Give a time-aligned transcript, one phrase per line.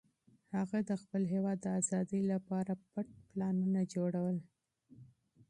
[0.57, 4.37] هغه د خپل هېواد د ازادۍ لپاره پټ پلانونه جوړول.